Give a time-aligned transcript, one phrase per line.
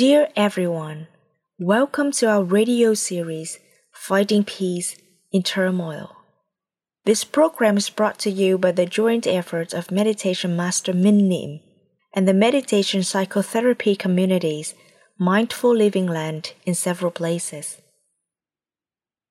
[0.00, 1.08] Dear everyone,
[1.58, 3.58] welcome to our radio series,
[3.92, 4.96] Finding Peace
[5.30, 6.16] in Turmoil.
[7.04, 11.60] This program is brought to you by the joint efforts of Meditation Master Minh Niem
[12.14, 14.72] and the Meditation Psychotherapy Communities,
[15.18, 17.76] Mindful Living Land in several places.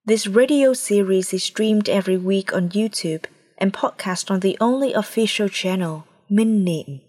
[0.05, 3.25] This radio series is streamed every week on YouTube
[3.57, 7.01] and podcast on the only official channel, Minh Niem.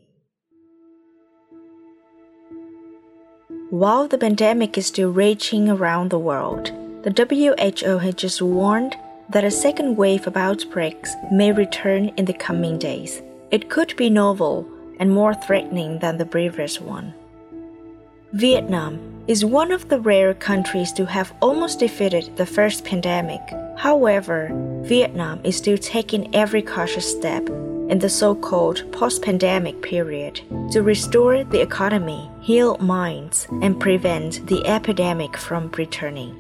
[3.71, 6.73] While the pandemic is still raging around the world,
[7.05, 8.97] the WHO has just warned
[9.29, 13.23] that a second wave of outbreaks may return in the coming days.
[13.53, 14.67] It could be novel
[14.99, 17.15] and more threatening than the previous one.
[18.33, 23.41] Vietnam is one of the rare countries to have almost defeated the first pandemic.
[23.77, 24.51] However,
[24.83, 27.49] Vietnam is still taking every cautious step
[27.91, 34.47] in the so called post pandemic period to restore the economy, heal minds, and prevent
[34.47, 36.33] the epidemic from returning.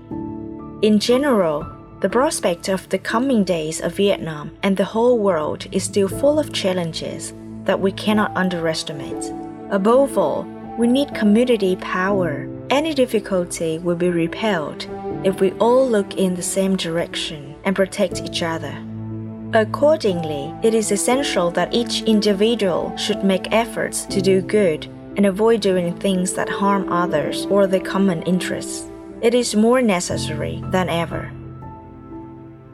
[0.83, 1.67] In general,
[2.01, 6.39] the prospect of the coming days of Vietnam and the whole world is still full
[6.39, 9.31] of challenges that we cannot underestimate.
[9.71, 10.45] Above all,
[10.79, 12.49] we need community power.
[12.71, 14.87] Any difficulty will be repelled
[15.25, 18.75] if we all look in the same direction and protect each other.
[19.53, 25.61] Accordingly, it is essential that each individual should make efforts to do good and avoid
[25.61, 28.87] doing things that harm others or the common interests.
[29.23, 31.33] It is more necessary than ever.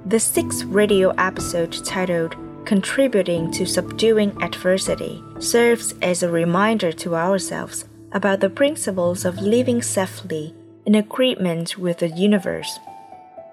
[0.05, 7.87] The sixth radio episode titled Contributing to Subduing Adversity serves as a reminder to ourselves
[8.13, 12.79] about the principles of living safely in agreement with the universe.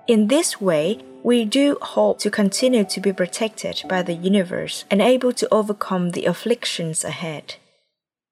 [0.08, 5.02] In this way, we do hope to continue to be protected by the universe and
[5.02, 7.56] able to overcome the afflictions ahead.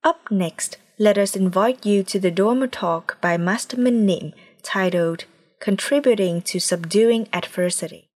[0.03, 5.23] Up next, let us invite you to the Dharma talk by Master Minh Niem titled
[5.59, 8.10] Contributing to Subduing Adversity.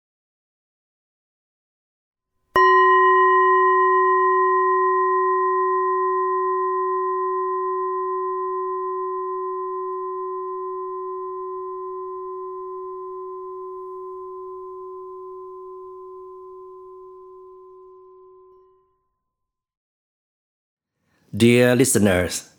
[21.36, 22.50] Dear listeners,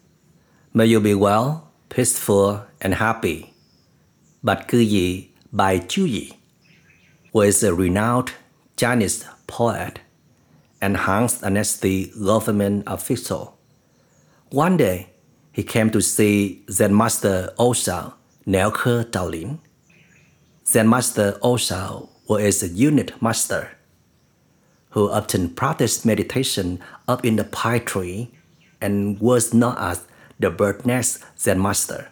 [0.74, 3.54] may you be well, peaceful, and happy.
[4.42, 6.36] But Cư Yi by Chu Yi
[7.32, 8.32] was a renowned
[8.76, 10.00] Chinese poet
[10.82, 13.56] and Hans Anesti government official.
[14.50, 15.08] One day,
[15.52, 18.12] he came to see Zen Master Osho
[18.46, 19.58] Niaoke Daolin.
[20.66, 23.70] Zen Master Osho was a unit master
[24.90, 28.32] who often practiced meditation up in the pine tree
[28.80, 30.04] and was known as
[30.38, 32.08] the bird nest Zen master.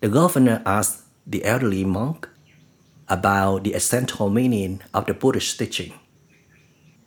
[0.00, 2.28] The governor asked the elderly monk
[3.08, 5.92] about the essential meaning of the Buddhist teaching.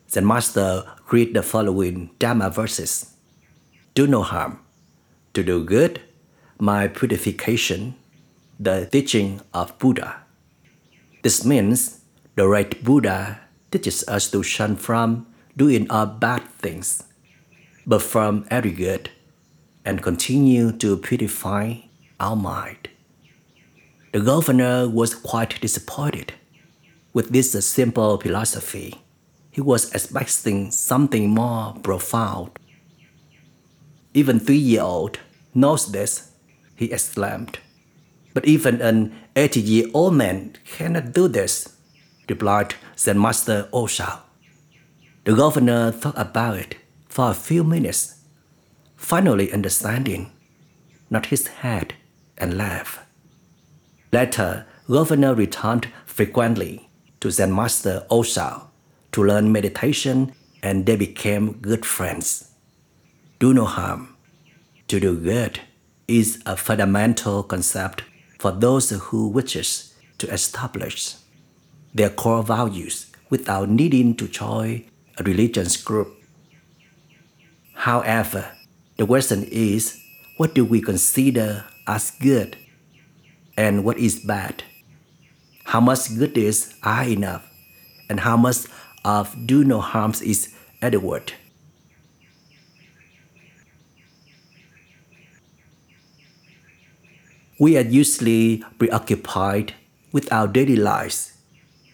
[0.09, 3.13] Zen master read the following Dharma verses
[3.93, 4.59] Do no harm,
[5.33, 6.01] to do good,
[6.59, 7.95] my purification,
[8.59, 10.23] the teaching of Buddha.
[11.23, 12.01] This means
[12.35, 13.41] the right Buddha
[13.71, 15.27] teaches us to shun from
[15.57, 17.03] doing all bad things
[17.87, 19.09] but from every good,
[19.85, 21.75] and continue to purify
[22.19, 22.89] our mind.
[24.11, 26.33] The governor was quite disappointed.
[27.13, 28.95] With this simple philosophy,
[29.49, 32.51] he was expecting something more profound.
[34.13, 35.19] Even three-year-old
[35.53, 36.31] knows this,
[36.75, 37.59] he exclaimed.
[38.33, 41.77] But even an 80-year-old man cannot do this,
[42.29, 44.19] replied Zen Master Osho.
[45.23, 46.75] The governor thought about it
[47.17, 48.19] for a few minutes,
[48.95, 50.31] finally understanding,
[51.09, 51.95] not his head,
[52.37, 52.99] and laughed.
[54.13, 58.69] Later, Governor returned frequently to Zen Master Osho
[59.13, 60.31] to learn meditation
[60.61, 62.51] and they became good friends.
[63.39, 64.15] Do no harm.
[64.89, 65.61] To do good
[66.07, 68.03] is a fundamental concept
[68.37, 71.15] for those who wishes to establish
[71.95, 74.85] their core values without needing to join
[75.17, 76.16] a religious group
[77.77, 78.51] However,
[78.97, 80.01] the question is
[80.37, 82.57] what do we consider as good
[83.55, 84.63] and what is bad?
[85.63, 87.47] How much goodness are enough
[88.09, 88.65] and how much
[89.05, 91.35] of do no harms is adequate?
[97.59, 99.75] We are usually preoccupied
[100.11, 101.33] with our daily lives,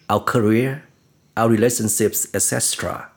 [0.08, 0.84] our career,
[1.36, 3.10] our relationships, etc.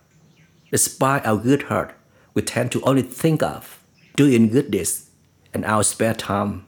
[0.72, 1.97] Despite our good heart,
[2.38, 3.84] we tend to only think of
[4.16, 5.10] doing good deeds
[5.56, 6.68] and our spare time,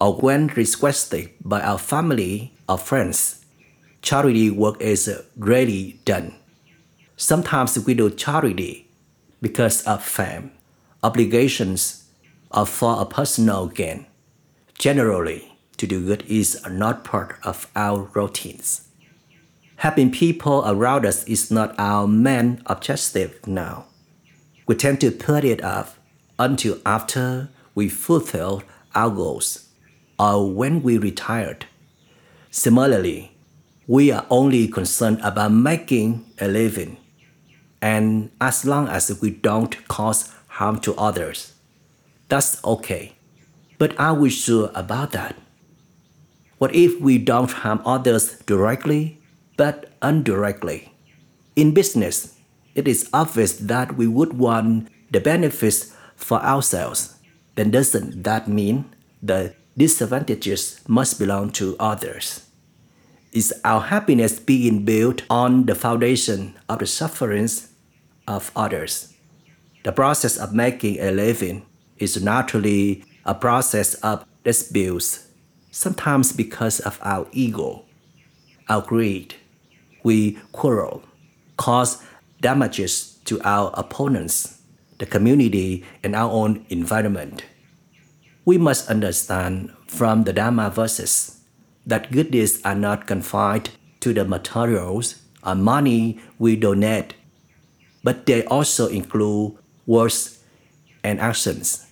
[0.00, 3.44] or when requested by our family or friends,
[4.02, 6.34] charity work is rarely done.
[7.16, 8.90] Sometimes we do charity
[9.40, 10.50] because of fame,
[11.04, 12.10] obligations,
[12.50, 14.06] or for a personal gain.
[14.80, 18.88] Generally, to do good is not part of our routines.
[19.76, 23.86] Helping people around us is not our main objective now.
[24.66, 25.98] We tend to put it off
[26.38, 28.62] until after we fulfill
[28.94, 29.68] our goals
[30.18, 31.66] or when we retired.
[32.50, 33.36] Similarly,
[33.86, 36.96] we are only concerned about making a living,
[37.82, 41.52] and as long as we don't cause harm to others,
[42.28, 43.16] that's okay.
[43.76, 45.36] But are we sure about that?
[46.58, 49.20] What if we don't harm others directly,
[49.58, 50.94] but indirectly?
[51.56, 52.33] In business,
[52.74, 57.16] it is obvious that we would want the benefits for ourselves.
[57.54, 62.46] Then doesn't that mean the disadvantages must belong to others?
[63.32, 67.72] Is our happiness being built on the foundation of the sufferings
[68.26, 69.12] of others?
[69.84, 71.66] The process of making a living
[71.98, 75.26] is naturally a process of disputes,
[75.70, 77.84] sometimes because of our ego,
[78.68, 79.34] our greed.
[80.02, 81.02] We quarrel,
[81.56, 82.02] cause
[82.44, 84.60] damages to our opponents,
[85.00, 87.42] the community, and our own environment.
[88.44, 91.40] We must understand from the Dharma verses
[91.88, 93.72] that good deeds are not confined
[94.04, 97.16] to the materials or money we donate,
[98.04, 99.56] but they also include
[99.88, 100.44] words
[101.00, 101.88] and actions.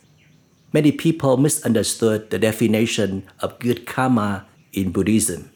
[0.77, 5.49] Many people misunderstood the definition of good karma in Buddhism.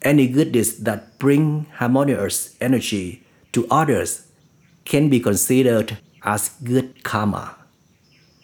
[0.00, 3.25] Any good deeds that bring harmonious energy
[3.56, 4.28] to others
[4.84, 7.56] can be considered as good karma.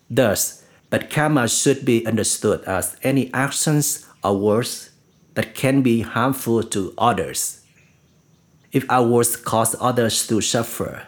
[0.08, 4.90] Thus, bad karma should be understood as any actions or words
[5.34, 7.60] that can be harmful to others.
[8.72, 11.06] If our words cause others to suffer,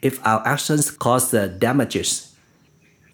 [0.00, 2.34] if our actions cause damages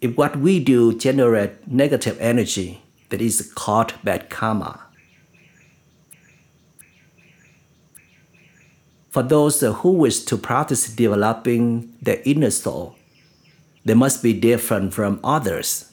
[0.01, 4.81] if what we do generate negative energy, that is called bad karma.
[9.11, 12.95] For those who wish to practice developing their inner soul,
[13.83, 15.91] they must be different from others.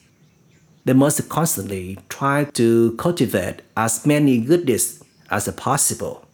[0.85, 6.27] They must constantly try to cultivate as many good deeds as possible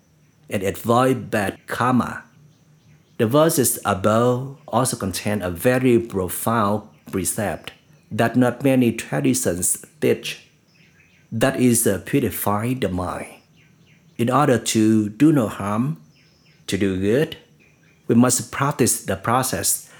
[0.51, 2.25] and avoid bad karma.
[3.17, 7.73] The verses above also contain a very profound precept
[8.11, 10.51] that not many traditions teach.
[11.33, 13.41] That is uh, purify the mind.
[14.19, 16.04] In order to do no harm,
[16.67, 17.37] to do good,
[18.09, 19.91] we must practice the process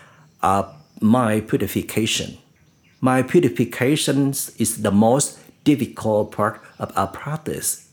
[0.43, 2.39] of mind purification.
[3.01, 7.89] Mind purification is the most difficult part of our practice.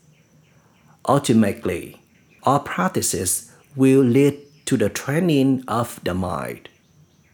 [1.07, 2.01] Ultimately,
[2.43, 6.69] our practices will lead to the training of the mind.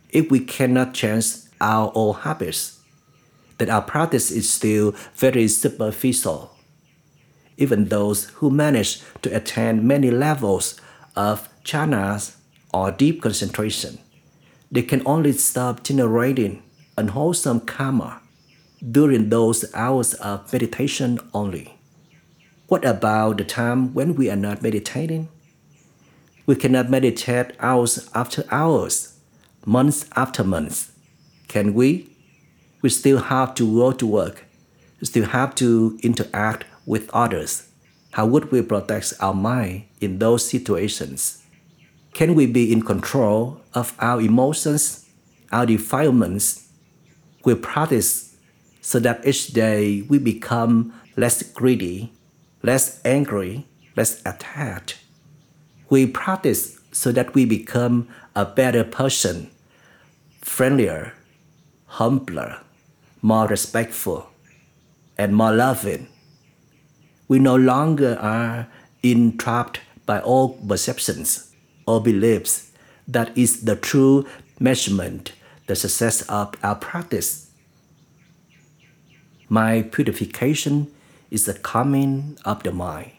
[0.09, 1.25] If we cannot change
[1.59, 2.79] our old habits,
[3.57, 6.55] then our practice is still very superficial.
[7.57, 10.79] Even those who manage to attain many levels
[11.17, 12.35] of jhanas
[12.73, 13.97] or deep concentration,
[14.71, 16.63] they can only stop generating
[16.97, 18.21] unwholesome karma
[18.91, 21.77] during those hours of meditation only.
[22.67, 25.29] What about the time when we are not meditating?
[26.45, 29.17] We cannot meditate hours after hours,
[29.65, 30.91] months after months
[31.47, 32.09] can we?
[32.81, 34.45] We still have to go to work,
[35.01, 37.66] still have to interact with others.
[38.11, 41.43] How would we protect our mind in those situations?
[42.13, 45.05] Can we be in control of our emotions,
[45.51, 46.67] our defilements?
[47.45, 48.35] We practice
[48.81, 52.11] so that each day we become less greedy,
[52.63, 54.97] less angry, less attached.
[55.89, 59.51] We practice so that we become a better person,
[60.41, 61.13] friendlier,
[61.85, 62.61] humbler,
[63.21, 64.29] more respectful,
[65.17, 66.07] and more loving.
[67.27, 68.67] We no longer are
[69.03, 71.53] entrapped by all perceptions
[71.85, 72.71] or beliefs
[73.07, 74.27] that is the true
[74.59, 75.33] measurement,
[75.67, 77.51] the success of our practice.
[79.49, 80.91] My purification
[81.31, 83.11] is the calming of the mind,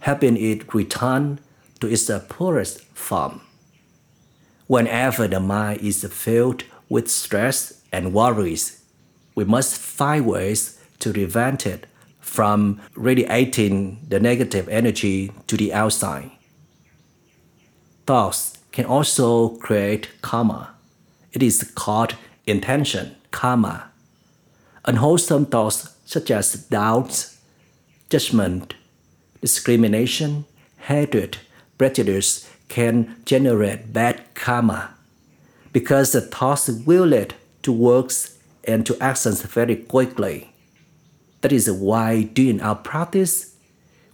[0.00, 1.40] helping it return
[1.80, 3.40] to its purest form.
[4.66, 8.82] Whenever the mind is filled with stress and worries,
[9.34, 11.86] we must find ways to prevent it
[12.32, 16.30] from radiating the negative energy to the outside.
[18.06, 20.74] Thoughts can also create karma.
[21.34, 23.90] It is called intention karma.
[24.86, 27.38] Unwholesome thoughts such as doubts,
[28.08, 28.76] judgment,
[29.42, 30.46] discrimination,
[30.78, 31.36] hatred,
[31.76, 34.94] prejudice can generate bad karma
[35.70, 40.51] because the thoughts will lead to works and to actions very quickly.
[41.42, 43.54] That is why during our practice,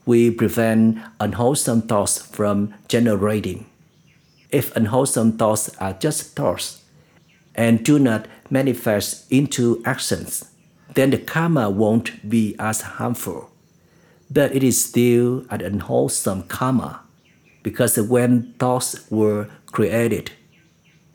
[0.05, 3.67] we prevent unwholesome thoughts from generating.
[4.51, 6.83] If unwholesome thoughts are just thoughts
[7.55, 10.47] and do not manifest into actions,
[10.95, 13.51] then the karma won't be as harmful.
[14.31, 17.03] But it is still an unwholesome karma
[17.63, 20.33] because when thoughts were created,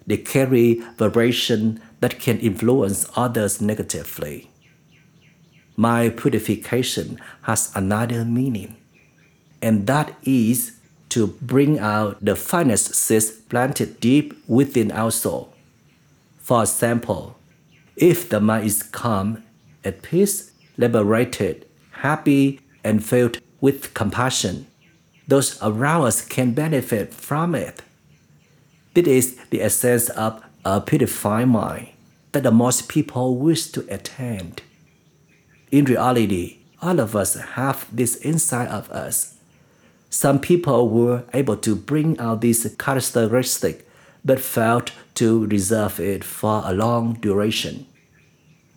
[0.06, 4.52] they carry vibration that can influence others negatively.
[5.76, 8.76] My purification has another meaning,
[9.62, 10.74] and that is
[11.10, 15.54] to bring out the finest seeds planted deep within our soul.
[16.40, 17.38] For example,
[17.96, 19.44] if the mind is calm,
[19.84, 24.68] at peace, liberated, happy, and filled with compassion,
[25.28, 27.82] those around us can benefit from it.
[28.94, 31.90] This is the essence of a purified mind
[32.32, 34.56] that the most people wish to attain.
[35.74, 39.40] In reality, all of us have this inside of us.
[40.12, 43.90] Some people were able to bring out this characteristic
[44.24, 47.88] but failed to reserve it for a long duration.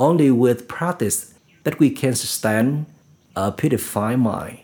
[0.00, 1.34] Only with practice
[1.64, 2.86] that we can sustain
[3.36, 4.60] a purified mind.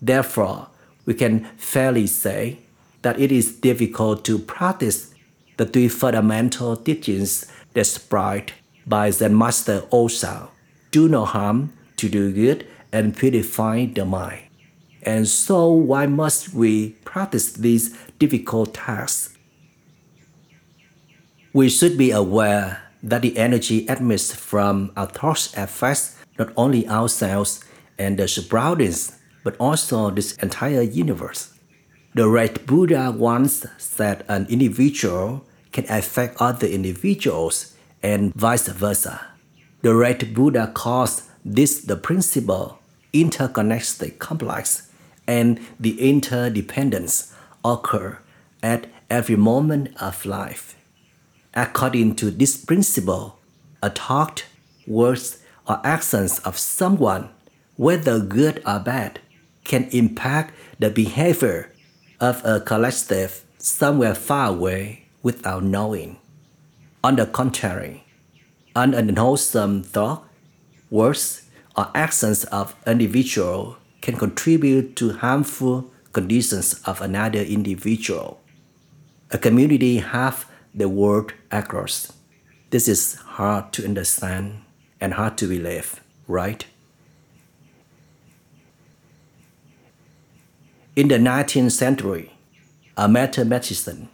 [0.00, 0.68] Therefore,
[1.06, 2.58] we can fairly say
[3.02, 5.12] that it is difficult to practice
[5.56, 8.52] the three fundamental teachings described
[8.86, 10.52] by Zen Master Osho
[10.90, 14.42] do no harm, to do good, and purify the mind.
[15.02, 19.36] And so, why must we practice these difficult tasks?
[21.52, 27.64] We should be aware that the energy emitted from our thoughts affects not only ourselves
[27.98, 31.54] and the surroundings, but also this entire universe.
[32.14, 39.37] The right Buddha once said an individual can affect other individuals and vice versa.
[39.80, 42.80] The right Buddha calls this the principle
[43.12, 44.90] interconnected complex
[45.26, 47.32] and the interdependence
[47.64, 48.18] occur
[48.62, 50.74] at every moment of life.
[51.54, 53.38] According to this principle,
[53.82, 54.46] a thought,
[54.86, 57.28] words, or actions of someone,
[57.76, 59.20] whether good or bad,
[59.64, 61.72] can impact the behavior
[62.20, 66.16] of a collective somewhere far away without knowing.
[67.04, 68.04] On the contrary,
[68.78, 70.24] an unwholesome thought,
[70.88, 71.42] words,
[71.76, 78.40] or actions of individual can contribute to harmful conditions of another individual.
[79.32, 82.12] A community have the world across.
[82.70, 84.62] This is hard to understand
[85.00, 86.64] and hard to believe, right?
[90.94, 92.32] In the 19th century,
[92.96, 94.08] a mathematician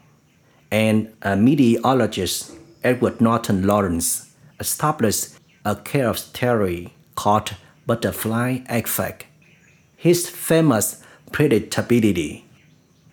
[0.70, 2.52] and a meteorologist,
[2.82, 7.56] Edward Norton Lorenz, established a chaos theory called
[7.86, 9.26] butterfly effect.
[9.96, 12.42] His famous predictability,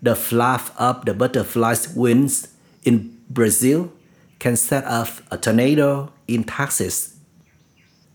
[0.01, 2.47] the fluff of the butterfly's wings
[2.83, 3.91] in Brazil
[4.39, 7.17] can set off a tornado in Texas.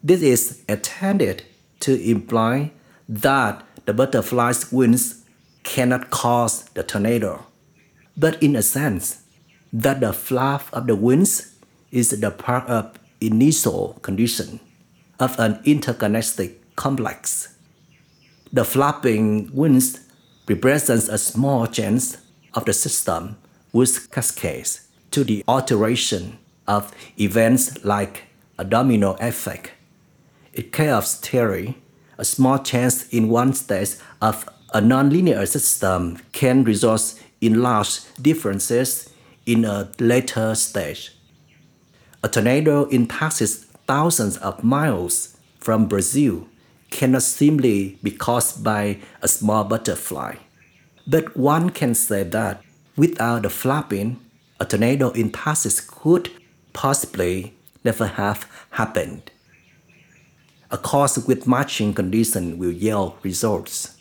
[0.02, 1.45] This is intended
[1.80, 2.73] to imply
[3.09, 5.25] that the butterfly's wings
[5.62, 7.47] cannot cause the tornado,
[8.16, 9.23] but in a sense,
[9.73, 11.54] that the fluff of the wings
[11.90, 14.61] is the part of initial condition
[15.18, 17.56] of an interconnected complex.
[18.52, 20.00] The flapping wings
[20.49, 22.18] represents a small chance
[22.54, 23.37] of the system
[23.73, 28.25] which cascades to the alteration of events like
[28.58, 29.73] a domino effect.
[30.52, 31.76] In chaos theory,
[32.18, 39.11] a small change in one state of a nonlinear system can result in large differences
[39.44, 41.15] in a later stage.
[42.26, 46.49] A tornado in Texas thousands of miles from Brazil
[46.90, 50.35] cannot simply be caused by a small butterfly.
[51.06, 52.64] But one can say that
[52.97, 54.18] without the flapping,
[54.59, 56.33] a tornado in Texas could
[56.73, 57.54] possibly
[57.85, 59.30] never have happened.
[60.73, 63.97] A cause with matching condition will yield results.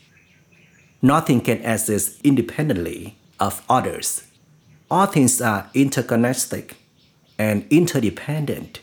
[0.99, 4.23] Nothing can exist independently of others.
[4.89, 6.73] All things are interconnected
[7.37, 8.81] and interdependent.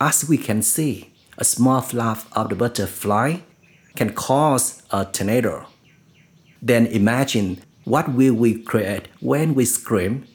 [0.00, 3.38] As we can see, a small flap of the butterfly
[3.96, 5.66] can cause a tornado.
[6.60, 10.26] Then imagine what will we create when we scream,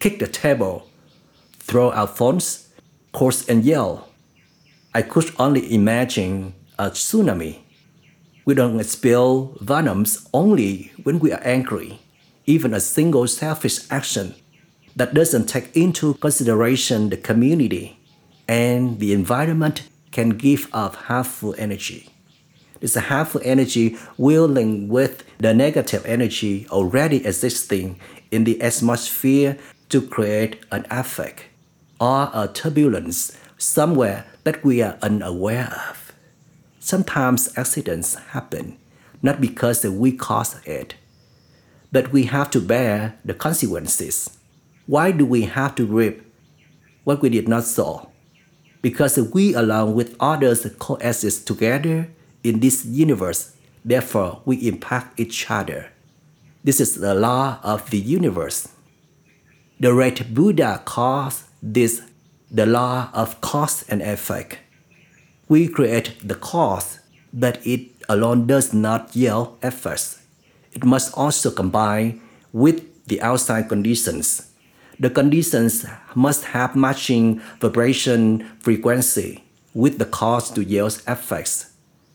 [0.00, 0.88] kick the table,
[1.58, 2.68] throw our phones,
[3.12, 4.08] curse and yell.
[4.94, 7.60] I could only imagine a tsunami.
[8.44, 12.00] We don't expel venoms only when we are angry.
[12.46, 14.34] Even a single selfish action
[14.96, 18.00] that doesn't take into consideration the community
[18.48, 22.08] and the environment can give off harmful energy.
[22.80, 28.00] This harmful energy will link with the negative energy already existing
[28.30, 29.58] in the atmosphere
[29.90, 31.44] to create an effect
[32.00, 36.12] or a turbulence somewhere that we are unaware of.
[36.80, 38.78] Sometimes accidents happen
[39.22, 40.94] not because we caused it,
[41.90, 44.38] but we have to bear the consequences.
[44.86, 46.22] Why do we have to reap
[47.02, 48.08] what we did not sow?
[48.82, 52.08] Because we, along with others, coexist together
[52.44, 53.56] in this universe.
[53.84, 55.90] Therefore, we impact each other.
[56.62, 58.68] This is the law of the universe.
[59.80, 62.02] The great Buddha calls this
[62.48, 64.58] the law of cause and effect.
[65.48, 67.00] We create the cause,
[67.32, 70.22] but it alone does not yield effects.
[70.72, 72.20] It must also combine
[72.52, 74.52] with the outside conditions.
[74.98, 75.84] The conditions
[76.14, 81.72] must have matching vibration frequency with the cause to yield effects.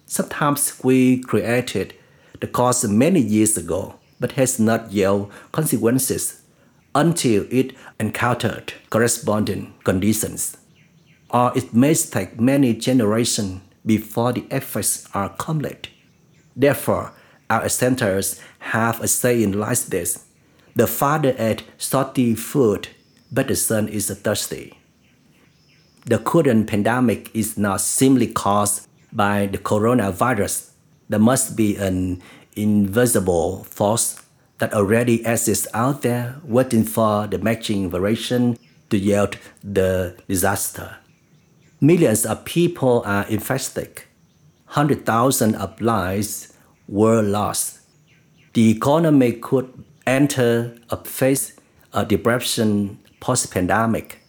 [0.07, 1.93] Sometimes we created
[2.39, 6.41] the cause many years ago, but has not yield consequences
[6.95, 10.57] until it encountered corresponding conditions.
[11.29, 15.89] Or it may take many generations before the effects are complete.
[16.55, 17.13] Therefore,
[17.47, 20.25] our centers have a saying like this
[20.75, 22.87] The father ate salty food,
[23.31, 24.77] but the son is thirsty.
[26.05, 30.71] The current pandemic is not simply caused by the coronavirus.
[31.09, 32.21] There must be an
[32.55, 34.21] invisible force
[34.59, 38.57] that already exists out there waiting for the matching variation
[38.89, 40.97] to yield the disaster.
[41.81, 44.03] Millions of people are infected.
[44.67, 46.53] Hundred thousands of lives
[46.87, 47.79] were lost.
[48.53, 51.53] The economy could enter a phase
[51.93, 54.21] a depression post-pandemic.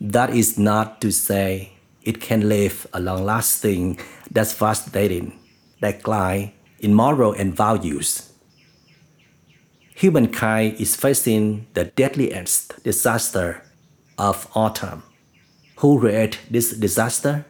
[0.00, 3.98] That is not to say it can leave a long-lasting,
[4.30, 5.38] devastating
[5.80, 8.34] decline in moral and values
[9.94, 13.62] humankind is facing the deadliest disaster
[14.18, 15.02] of all time.
[15.76, 17.46] Who created this disaster?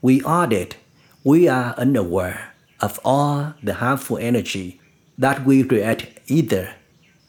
[0.00, 0.76] We are dead.
[1.22, 4.80] We are unaware of all the harmful energy
[5.18, 6.74] that we create either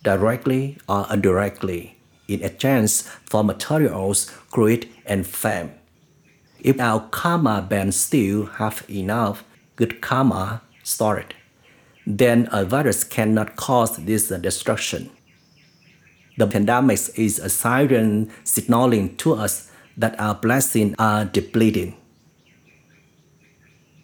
[0.03, 5.71] directly or indirectly in exchange for materials, greed, and fame.
[6.59, 9.43] If our karma bank still have enough
[9.75, 11.35] good karma stored,
[12.05, 15.09] then a virus cannot cause this destruction.
[16.37, 21.95] The pandemic is a siren signaling to us that our blessings are depleting.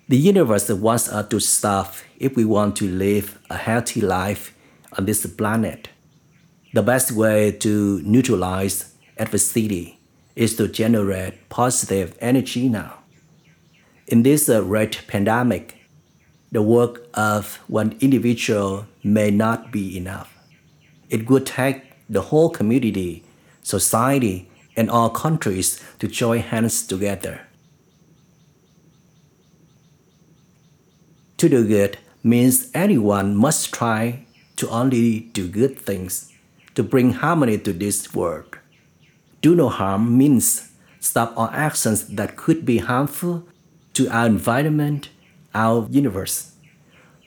[0.09, 4.53] The universe wants us to starve if we want to live a healthy life
[4.97, 5.89] on this planet.
[6.73, 9.99] The best way to neutralize adversity
[10.35, 12.99] is to generate positive energy now.
[14.07, 15.77] In this uh, great pandemic,
[16.51, 20.33] the work of one individual may not be enough.
[21.09, 23.23] It would take the whole community,
[23.61, 27.41] society, and all countries to join hands together.
[31.37, 34.25] To do good means anyone must try
[34.63, 36.31] to only do good things,
[36.73, 38.57] to bring harmony to this world.
[39.41, 40.71] Do no harm means
[41.01, 43.43] stop all actions that could be harmful
[43.93, 45.09] to our environment
[45.53, 46.55] our universe.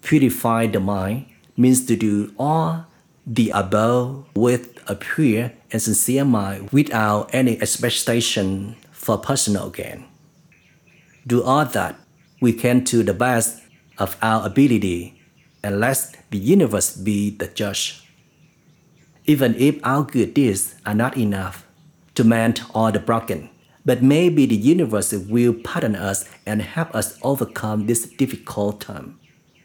[0.03, 1.27] Purify the mind
[1.59, 2.87] means to do all
[3.27, 10.07] the above with a pure and sincere mind without any expectation for personal gain.
[11.27, 12.01] Do all that
[12.40, 13.61] we can to the best
[13.99, 15.20] of our ability
[15.62, 18.09] and let the universe be the judge.
[19.25, 21.67] Even if our good deeds are not enough
[22.15, 23.51] to mend all the broken,
[23.85, 29.19] but maybe the universe will pardon us and help us overcome this difficult time.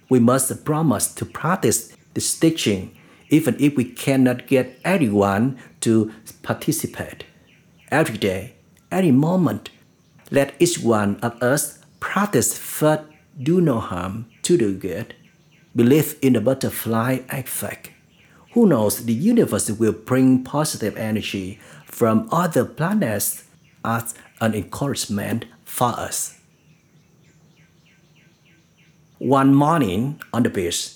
[0.09, 2.95] We must promise to practice this teaching
[3.29, 6.11] even if we cannot get everyone to
[6.43, 7.23] participate.
[7.89, 8.55] Every day,
[8.91, 9.69] any moment,
[10.29, 13.03] let each one of us practice first
[13.41, 15.15] do no harm to do good.
[15.75, 17.91] Believe in the butterfly effect.
[18.53, 23.43] Who knows, the universe will bring positive energy from other planets
[23.85, 26.37] as an encouragement for us.
[29.19, 30.95] One morning on the beach,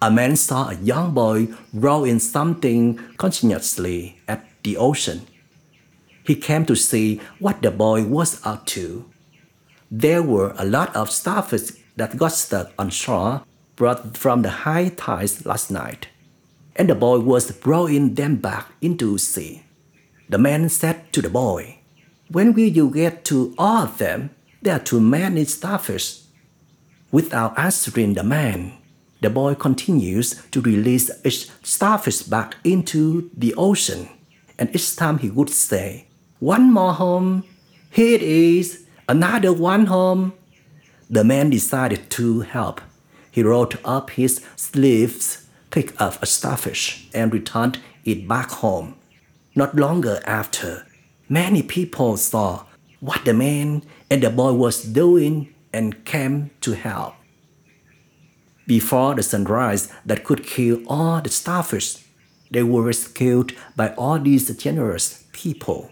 [0.00, 5.26] a man saw a young boy rowing something continuously at the ocean.
[6.24, 9.10] He came to see what the boy was up to.
[9.90, 13.42] there were a lot of starfish that got stuck on shore
[13.76, 16.08] brought from the high tides last night,
[16.76, 19.64] and the boy was rowing them back into sea.
[20.28, 21.78] The man said to the boy,
[22.28, 24.30] When will you get to all of them?
[24.62, 26.20] There are too many starfish.
[27.12, 28.72] Without answering the man,
[29.20, 34.08] the boy continues to release each starfish back into the ocean,
[34.58, 36.06] and each time he would say,
[36.40, 37.44] One more home,
[37.90, 40.32] here it is, another one home.
[41.08, 42.80] The man decided to help.
[43.34, 48.94] He rolled up his sleeves, picked up a starfish, and returned it back home.
[49.56, 50.86] Not longer after,
[51.28, 52.64] many people saw
[53.00, 57.14] what the man and the boy was doing and came to help.
[58.68, 62.04] Before the sunrise that could kill all the starfish,
[62.52, 65.90] they were rescued by all these generous people.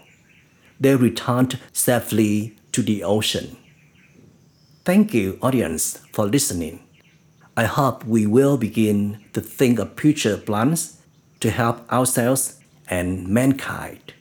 [0.79, 3.57] They returned safely to the ocean.
[4.85, 6.82] Thank you, audience, for listening.
[7.55, 10.99] I hope we will begin to think of future plans
[11.39, 14.12] to help ourselves and mankind.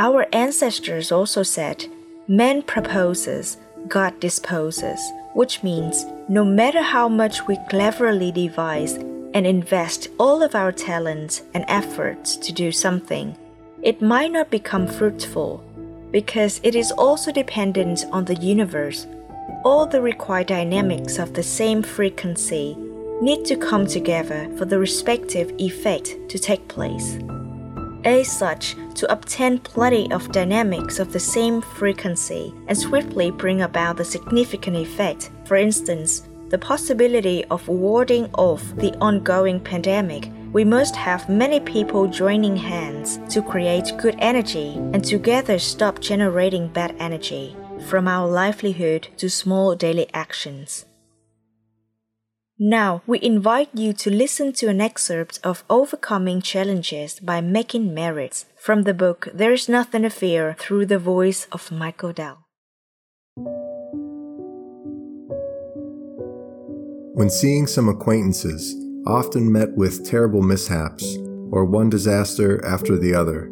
[0.00, 1.84] Our ancestors also said,
[2.26, 4.98] Man proposes, God disposes,
[5.34, 11.42] which means no matter how much we cleverly devise and invest all of our talents
[11.52, 13.36] and efforts to do something,
[13.82, 15.62] it might not become fruitful
[16.10, 19.06] because it is also dependent on the universe.
[19.66, 22.74] All the required dynamics of the same frequency
[23.20, 27.18] need to come together for the respective effect to take place.
[28.04, 33.98] As such, to obtain plenty of dynamics of the same frequency and swiftly bring about
[33.98, 40.96] the significant effect, for instance, the possibility of warding off the ongoing pandemic, we must
[40.96, 47.54] have many people joining hands to create good energy and together stop generating bad energy,
[47.86, 50.86] from our livelihood to small daily actions.
[52.62, 58.44] Now, we invite you to listen to an excerpt of Overcoming Challenges by Making Merits
[58.54, 62.44] from the book There is Nothing to Fear through the voice of Michael Dell.
[67.14, 68.74] When seeing some acquaintances,
[69.06, 71.16] often met with terrible mishaps,
[71.50, 73.50] or one disaster after the other,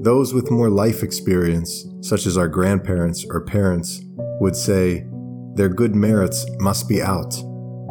[0.00, 4.00] those with more life experience, such as our grandparents or parents,
[4.40, 5.08] would say,
[5.54, 7.34] Their good merits must be out.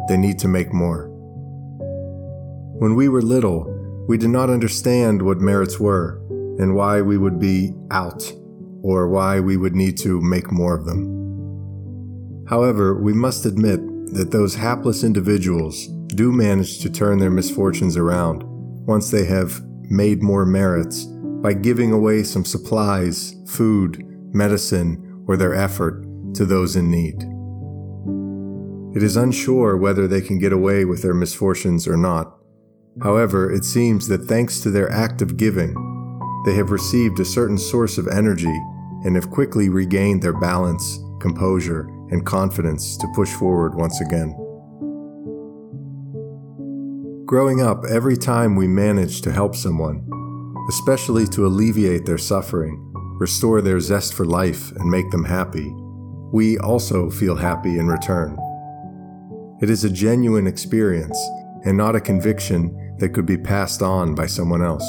[0.08, 1.08] They need to make more.
[2.78, 3.66] When we were little,
[4.08, 6.18] we did not understand what merits were
[6.58, 8.32] and why we would be out
[8.82, 12.46] or why we would need to make more of them.
[12.48, 13.80] However, we must admit
[14.14, 18.42] that those hapless individuals do manage to turn their misfortunes around
[18.86, 21.04] once they have made more merits
[21.42, 24.02] by giving away some supplies, food,
[24.34, 27.22] medicine, or their effort to those in need.
[28.94, 32.34] It is unsure whether they can get away with their misfortunes or not.
[33.02, 35.74] However, it seems that thanks to their act of giving,
[36.46, 38.56] they have received a certain source of energy
[39.04, 44.34] and have quickly regained their balance, composure, and confidence to push forward once again.
[47.26, 50.02] Growing up, every time we manage to help someone,
[50.70, 55.70] especially to alleviate their suffering, restore their zest for life, and make them happy,
[56.32, 58.38] we also feel happy in return.
[59.60, 61.18] It is a genuine experience
[61.64, 64.86] and not a conviction that could be passed on by someone else.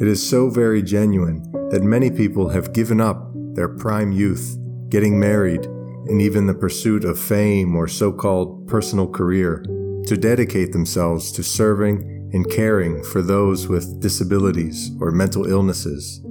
[0.00, 4.56] It is so very genuine that many people have given up their prime youth,
[4.88, 9.62] getting married, and even the pursuit of fame or so called personal career
[10.06, 16.22] to dedicate themselves to serving and caring for those with disabilities or mental illnesses,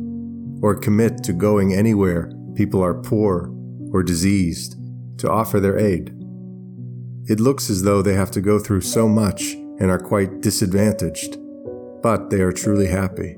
[0.63, 3.53] or commit to going anywhere people are poor
[3.93, 4.75] or diseased
[5.19, 6.18] to offer their aid.
[7.27, 11.37] It looks as though they have to go through so much and are quite disadvantaged,
[12.01, 13.37] but they are truly happy.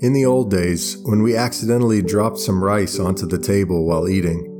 [0.00, 4.50] In the old days, when we accidentally dropped some rice onto the table while eating,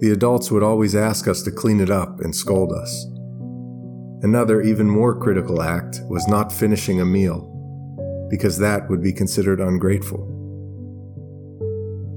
[0.00, 3.06] the adults would always ask us to clean it up and scold us.
[4.22, 9.60] Another, even more critical act was not finishing a meal, because that would be considered
[9.60, 10.26] ungrateful.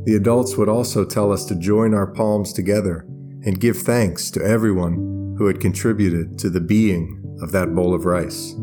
[0.06, 3.06] The adults would also tell us to join our palms together
[3.44, 8.06] and give thanks to everyone who had contributed to the being of that bowl of
[8.06, 8.56] rice.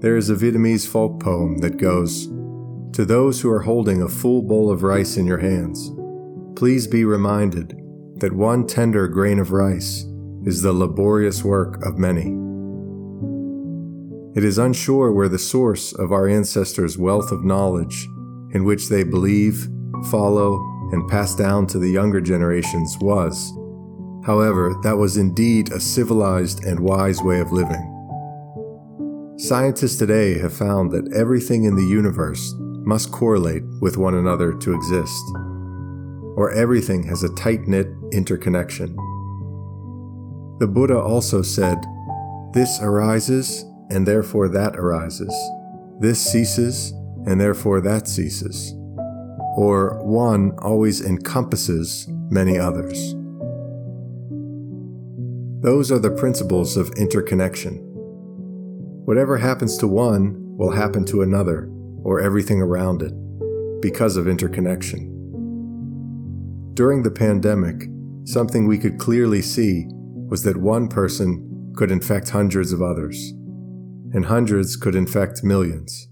[0.00, 2.28] There is a Vietnamese folk poem that goes,
[2.92, 5.90] to those who are holding a full bowl of rice in your hands,
[6.56, 7.76] please be reminded
[8.16, 10.04] that one tender grain of rice
[10.44, 12.34] is the laborious work of many.
[14.36, 18.06] It is unsure where the source of our ancestors' wealth of knowledge,
[18.52, 19.68] in which they believe,
[20.10, 20.58] follow,
[20.92, 23.52] and passed down to the younger generations, was.
[24.24, 27.94] However, that was indeed a civilized and wise way of living.
[29.38, 34.74] Scientists today have found that everything in the universe must correlate with one another to
[34.74, 35.22] exist,
[36.36, 38.96] or everything has a tight knit interconnection.
[40.58, 41.78] The Buddha also said,
[42.52, 45.34] This arises, and therefore that arises.
[46.00, 46.92] This ceases,
[47.26, 48.74] and therefore that ceases.
[49.58, 53.16] Or one always encompasses many others.
[55.62, 57.78] Those are the principles of interconnection.
[59.04, 61.68] Whatever happens to one will happen to another
[62.04, 63.12] or everything around it
[63.82, 65.12] because of interconnection.
[66.74, 67.88] During the pandemic,
[68.26, 69.86] something we could clearly see
[70.28, 73.32] was that one person could infect hundreds of others,
[74.12, 76.07] and hundreds could infect millions.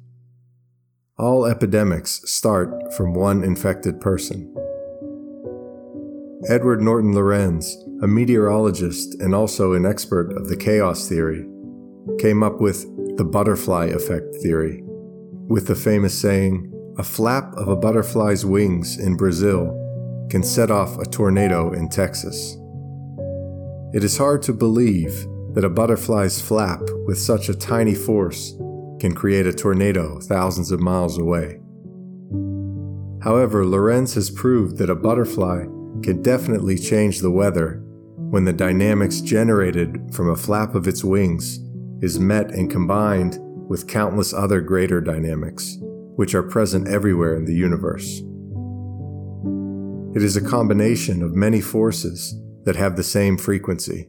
[1.19, 4.55] All epidemics start from one infected person.
[6.51, 11.47] Edward Norton Lorenz, a meteorologist and also an expert of the chaos theory,
[12.19, 12.85] came up with
[13.17, 14.83] the butterfly effect theory
[15.49, 19.73] with the famous saying, A flap of a butterfly's wings in Brazil
[20.31, 22.59] can set off a tornado in Texas.
[23.95, 28.55] It is hard to believe that a butterfly's flap with such a tiny force
[29.01, 31.61] can create a tornado thousands of miles away.
[33.23, 35.65] However, Lorenz has proved that a butterfly
[36.03, 37.83] can definitely change the weather
[38.17, 41.59] when the dynamics generated from a flap of its wings
[42.03, 45.79] is met and combined with countless other greater dynamics,
[46.17, 48.23] which are present everywhere in the universe.
[50.15, 54.09] It is a combination of many forces that have the same frequency.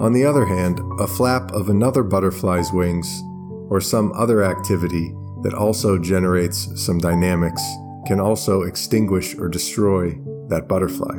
[0.00, 3.22] On the other hand, a flap of another butterfly's wings,
[3.68, 7.62] or some other activity that also generates some dynamics,
[8.06, 11.16] can also extinguish or destroy that butterfly.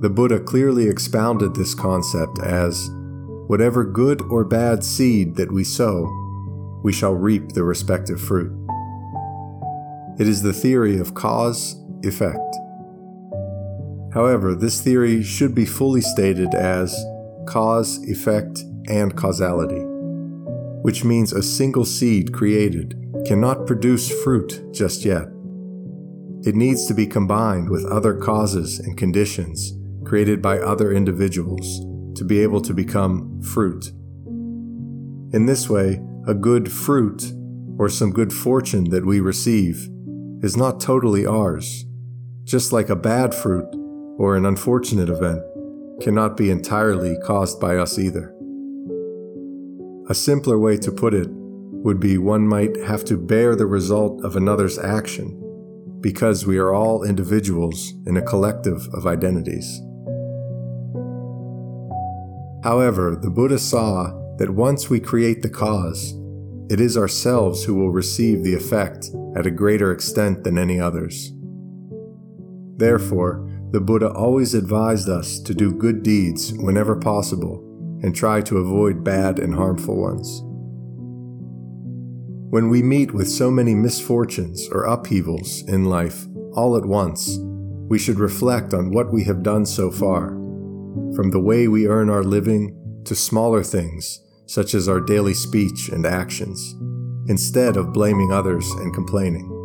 [0.00, 2.88] The Buddha clearly expounded this concept as
[3.46, 6.08] whatever good or bad seed that we sow,
[6.82, 8.50] we shall reap the respective fruit.
[10.18, 12.56] It is the theory of cause effect.
[14.14, 16.94] However, this theory should be fully stated as
[17.46, 19.82] cause, effect, and causality,
[20.82, 25.28] which means a single seed created cannot produce fruit just yet.
[26.44, 29.72] It needs to be combined with other causes and conditions
[30.04, 31.80] created by other individuals
[32.16, 33.92] to be able to become fruit.
[35.32, 37.32] In this way, a good fruit,
[37.78, 39.88] or some good fortune that we receive,
[40.42, 41.86] is not totally ours,
[42.44, 43.66] just like a bad fruit
[44.18, 45.42] or an unfortunate event
[46.00, 48.34] cannot be entirely caused by us either.
[50.08, 54.24] A simpler way to put it would be one might have to bear the result
[54.24, 55.38] of another's action
[56.00, 59.80] because we are all individuals in a collective of identities.
[62.64, 66.14] However, the Buddha saw that once we create the cause,
[66.70, 71.32] it is ourselves who will receive the effect at a greater extent than any others.
[72.76, 77.58] Therefore, the Buddha always advised us to do good deeds whenever possible
[78.02, 80.42] and try to avoid bad and harmful ones.
[82.52, 87.38] When we meet with so many misfortunes or upheavals in life all at once,
[87.88, 90.28] we should reflect on what we have done so far,
[91.16, 95.88] from the way we earn our living to smaller things such as our daily speech
[95.88, 96.74] and actions,
[97.26, 99.61] instead of blaming others and complaining.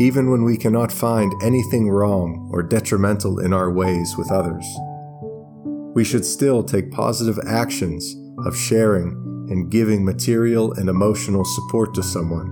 [0.00, 4.66] Even when we cannot find anything wrong or detrimental in our ways with others,
[5.94, 9.10] we should still take positive actions of sharing
[9.50, 12.48] and giving material and emotional support to someone.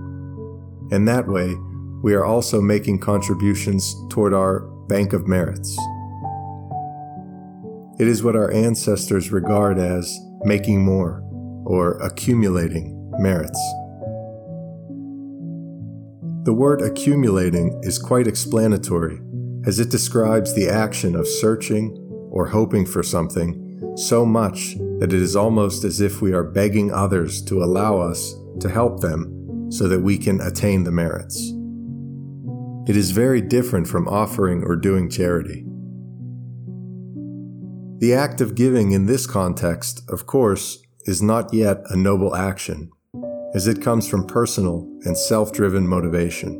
[0.91, 1.53] And that way,
[2.01, 5.77] we are also making contributions toward our bank of merits.
[7.99, 11.21] It is what our ancestors regard as making more
[11.65, 13.59] or accumulating merits.
[16.43, 19.21] The word accumulating is quite explanatory,
[19.65, 21.97] as it describes the action of searching
[22.31, 26.91] or hoping for something so much that it is almost as if we are begging
[26.91, 31.53] others to allow us to help them so that we can attain the merits.
[32.89, 35.65] It is very different from offering or doing charity.
[37.99, 42.91] The act of giving in this context, of course, is not yet a noble action,
[43.53, 46.59] as it comes from personal and self driven motivation.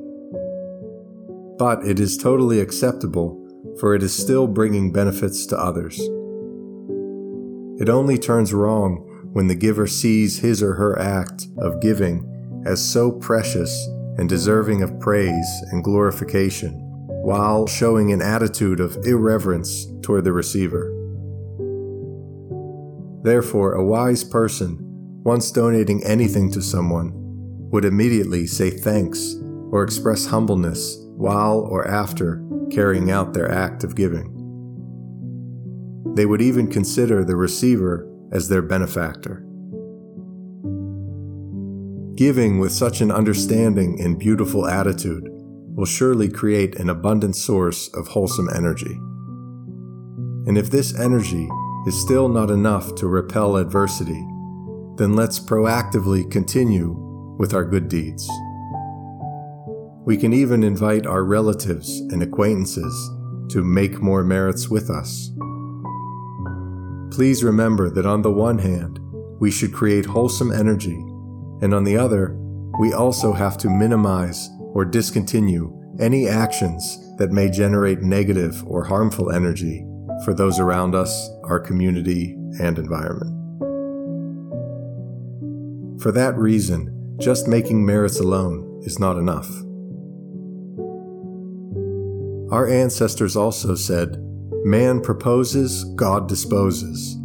[1.58, 3.40] But it is totally acceptable,
[3.80, 6.00] for it is still bringing benefits to others.
[7.82, 12.30] It only turns wrong when the giver sees his or her act of giving
[12.66, 16.74] as so precious and deserving of praise and glorification,
[17.24, 20.92] while showing an attitude of irreverence toward the receiver.
[23.24, 24.93] Therefore, a wise person,
[25.24, 27.12] once donating anything to someone,
[27.72, 29.36] would immediately say thanks
[29.72, 34.30] or express humbleness while or after carrying out their act of giving.
[36.16, 39.46] They would even consider the receiver as their benefactor.
[42.16, 45.28] Giving with such an understanding and beautiful attitude
[45.76, 48.94] will surely create an abundant source of wholesome energy.
[50.46, 51.50] And if this energy
[51.88, 54.24] is still not enough to repel adversity,
[54.98, 56.92] then let's proactively continue
[57.40, 58.30] with our good deeds.
[60.06, 62.94] We can even invite our relatives and acquaintances
[63.50, 65.32] to make more merits with us.
[67.12, 69.00] Please remember that on the one hand,
[69.40, 70.96] we should create wholesome energy,
[71.62, 72.36] and on the other,
[72.80, 79.32] we also have to minimize or discontinue any actions that may generate negative or harmful
[79.32, 79.86] energy
[80.26, 83.43] for those around us, our community, and environment.
[86.04, 89.50] For that reason, just making merits alone is not enough.
[92.52, 94.18] Our ancestors also said
[94.66, 97.16] Man proposes, God disposes,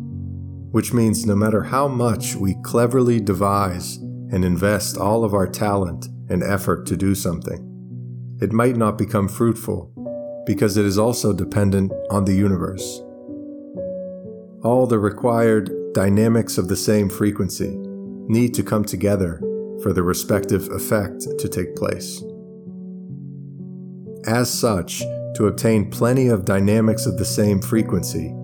[0.71, 3.97] which means no matter how much we cleverly devise
[4.31, 9.27] and invest all of our talent and effort to do something, it might not become
[9.27, 9.93] fruitful
[10.47, 13.01] because it is also dependent on the universe.
[14.63, 17.77] All the required dynamics of the same frequency
[18.29, 19.41] need to come together
[19.83, 22.23] for the respective effect to take place.
[24.27, 25.03] As such,
[25.37, 28.35] to obtain plenty of dynamics of the same frequency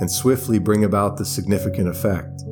[0.00, 2.42] and swiftly bring about the significant effect.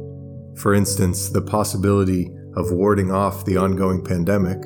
[0.57, 4.59] For instance, the possibility of warding off the ongoing pandemic,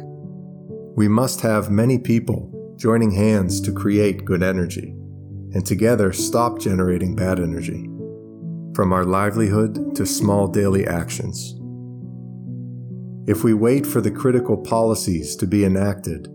[0.96, 4.94] we must have many people joining hands to create good energy
[5.52, 7.88] and together stop generating bad energy,
[8.74, 11.59] from our livelihood to small daily actions.
[13.30, 16.26] If we wait for the critical policies to be enacted,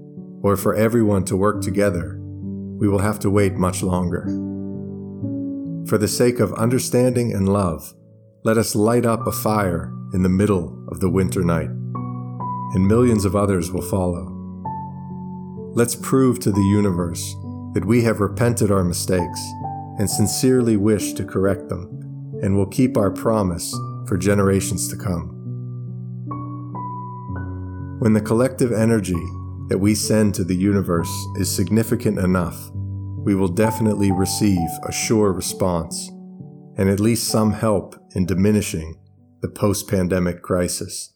[0.42, 4.24] or for everyone to work together, we will have to wait much longer.
[5.90, 7.94] For the sake of understanding and love,
[8.46, 13.26] let us light up a fire in the middle of the winter night, and millions
[13.26, 14.32] of others will follow.
[15.74, 17.36] Let's prove to the universe
[17.74, 19.42] that we have repented our mistakes
[20.00, 21.90] and sincerely wish to correct them,
[22.42, 23.78] and will keep our promise
[24.08, 25.35] for generations to come.
[28.00, 29.24] When the collective energy
[29.70, 32.70] that we send to the universe is significant enough,
[33.24, 36.10] we will definitely receive a sure response
[36.78, 39.00] and at least some help in diminishing
[39.42, 41.14] the post pandemic crisis,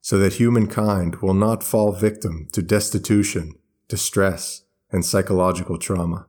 [0.00, 3.52] so that humankind will not fall victim to destitution,
[3.88, 4.62] distress,
[4.92, 6.26] and psychological trauma.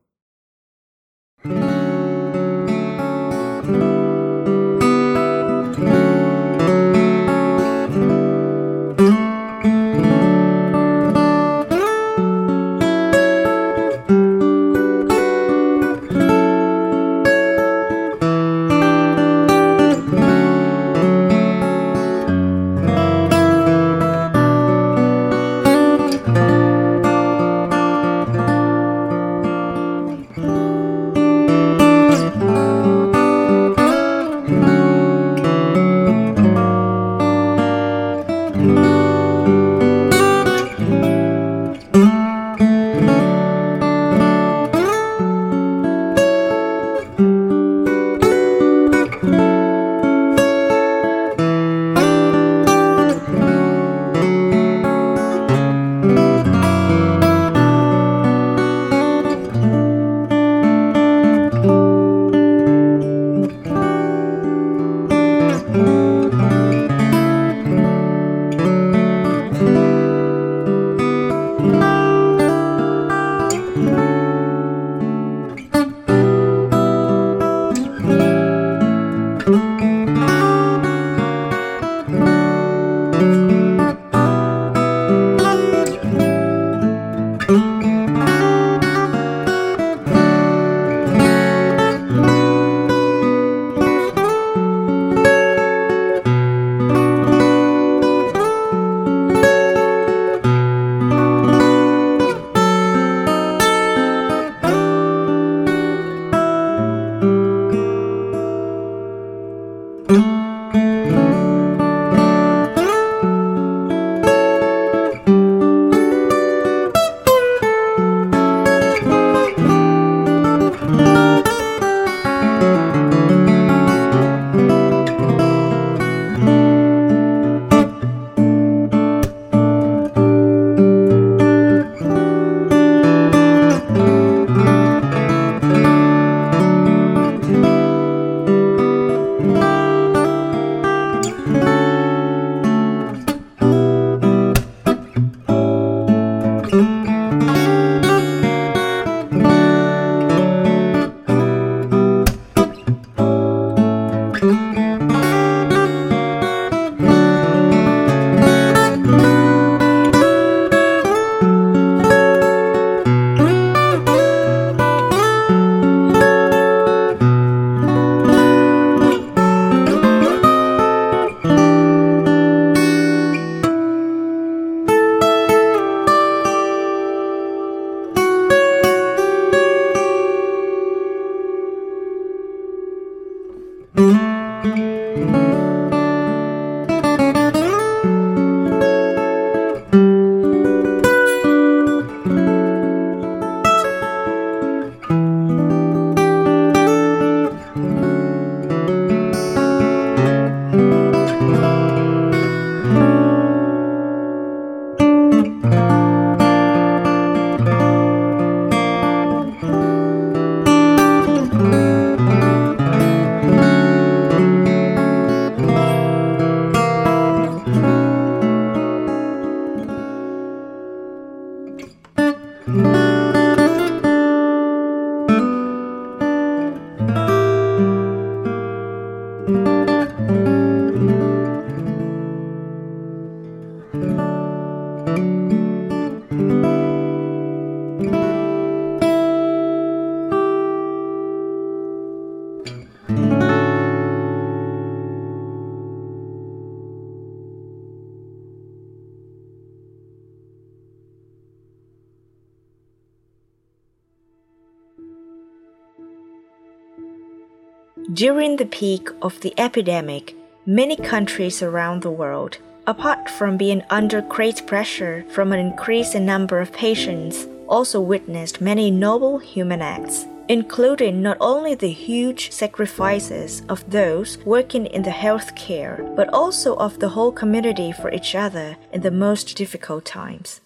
[258.81, 262.57] Peak of the epidemic, many countries around the world,
[262.87, 268.89] apart from being under great pressure from an increasing number of patients, also witnessed many
[268.89, 275.97] noble human acts, including not only the huge sacrifices of those working in the healthcare,
[276.15, 280.59] but also of the whole community for each other in the most difficult times.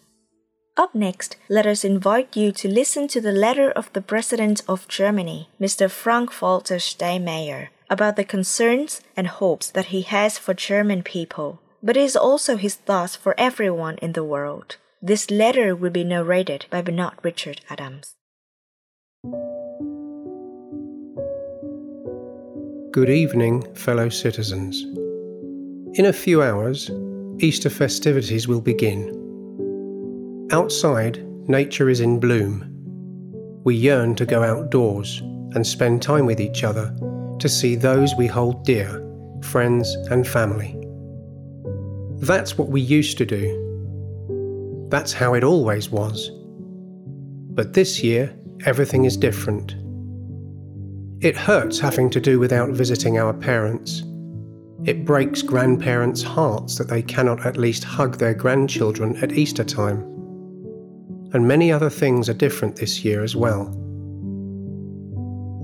[0.78, 4.88] Up next, let us invite you to listen to the letter of the President of
[4.88, 5.90] Germany, Mr.
[5.90, 12.04] Frank-Walter Steinmeier, about the concerns and hopes that he has for German people, but it
[12.04, 14.78] is also his thoughts for everyone in the world.
[15.02, 18.16] This letter will be narrated by Bernard Richard Adams.
[22.92, 24.82] Good evening, fellow citizens.
[26.00, 26.90] In a few hours,
[27.40, 29.12] Easter festivities will begin.
[30.52, 32.72] Outside, nature is in bloom.
[33.64, 35.20] We yearn to go outdoors
[35.54, 36.96] and spend time with each other
[37.40, 39.02] to see those we hold dear,
[39.42, 40.78] friends and family.
[42.22, 44.88] That's what we used to do.
[44.90, 46.32] That's how it always was.
[47.54, 48.34] But this year,
[48.66, 49.76] everything is different.
[51.24, 54.04] It hurts having to do without visiting our parents.
[54.84, 60.16] It breaks grandparents' hearts that they cannot at least hug their grandchildren at Easter time
[61.36, 63.66] and many other things are different this year as well.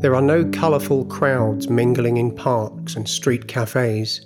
[0.01, 4.25] There are no colourful crowds mingling in parks and street cafes.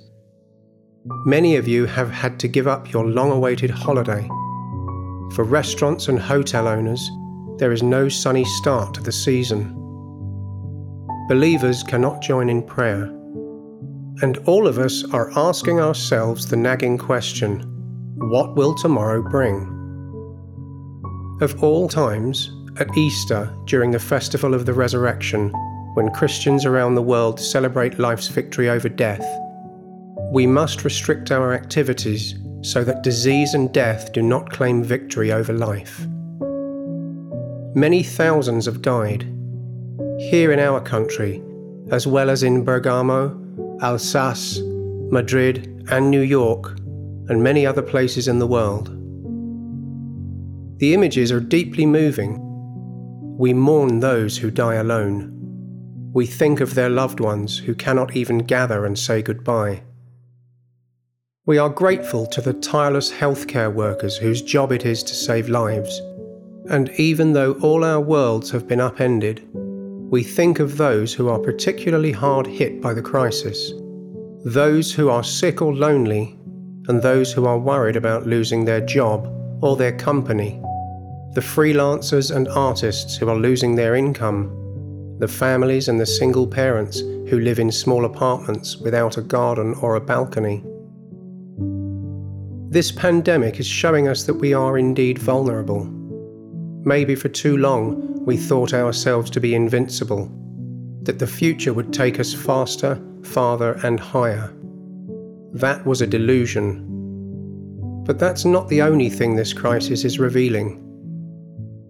[1.26, 4.26] Many of you have had to give up your long awaited holiday.
[5.36, 7.12] For restaurants and hotel owners,
[7.58, 9.74] there is no sunny start to the season.
[11.28, 13.04] Believers cannot join in prayer.
[14.22, 17.70] And all of us are asking ourselves the nagging question
[18.16, 19.74] what will tomorrow bring?
[21.42, 25.50] Of all times, at Easter, during the festival of the resurrection,
[25.94, 29.26] when Christians around the world celebrate life's victory over death,
[30.32, 35.54] we must restrict our activities so that disease and death do not claim victory over
[35.54, 36.06] life.
[37.76, 39.24] Many thousands have died,
[40.20, 41.42] here in our country,
[41.92, 43.40] as well as in Bergamo,
[43.82, 44.60] Alsace,
[45.12, 46.72] Madrid, and New York,
[47.30, 48.90] and many other places in the world.
[50.80, 52.42] The images are deeply moving.
[53.38, 55.30] We mourn those who die alone.
[56.14, 59.84] We think of their loved ones who cannot even gather and say goodbye.
[61.46, 66.00] We are grateful to the tireless healthcare workers whose job it is to save lives.
[66.70, 71.38] And even though all our worlds have been upended, we think of those who are
[71.38, 73.74] particularly hard hit by the crisis,
[74.46, 76.40] those who are sick or lonely,
[76.88, 79.28] and those who are worried about losing their job
[79.62, 80.62] or their company
[81.36, 84.50] the freelancers and artists who are losing their income,
[85.20, 89.96] the families and the single parents who live in small apartments without a garden or
[89.96, 90.64] a balcony.
[92.72, 95.84] This pandemic is showing us that we are indeed vulnerable.
[96.86, 100.32] Maybe for too long we thought ourselves to be invincible,
[101.04, 104.54] that the future would take us faster, farther, and higher.
[105.52, 106.84] That was a delusion.
[108.06, 110.85] But that's not the only thing this crisis is revealing.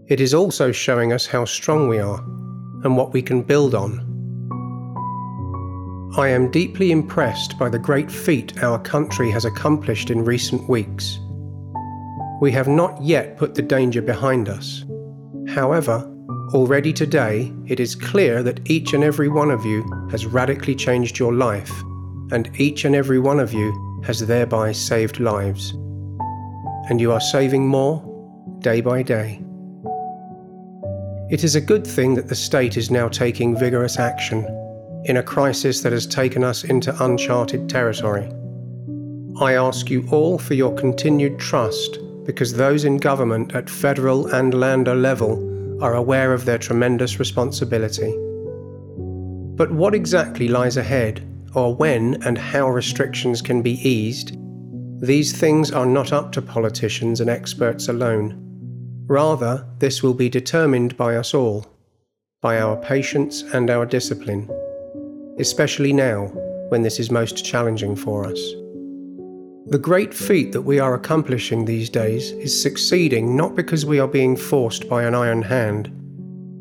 [0.08, 2.20] It is also showing us how strong we are
[2.84, 4.02] and what we can build on.
[6.16, 11.18] I am deeply impressed by the great feat our country has accomplished in recent weeks.
[12.40, 14.86] We have not yet put the danger behind us.
[15.48, 16.08] However,
[16.54, 21.18] already today it is clear that each and every one of you has radically changed
[21.18, 21.72] your life,
[22.32, 25.72] and each and every one of you has thereby saved lives.
[26.90, 28.04] And you are saving more
[28.60, 29.45] day by day.
[31.28, 34.46] It is a good thing that the state is now taking vigorous action
[35.06, 38.30] in a crisis that has taken us into uncharted territory.
[39.42, 44.54] I ask you all for your continued trust because those in government at federal and
[44.54, 48.14] Länder level are aware of their tremendous responsibility.
[49.56, 54.38] But what exactly lies ahead, or when and how restrictions can be eased,
[55.02, 58.45] these things are not up to politicians and experts alone.
[59.08, 61.66] Rather, this will be determined by us all,
[62.42, 64.50] by our patience and our discipline,
[65.40, 66.26] especially now
[66.70, 68.40] when this is most challenging for us.
[69.68, 74.08] The great feat that we are accomplishing these days is succeeding not because we are
[74.08, 75.92] being forced by an iron hand,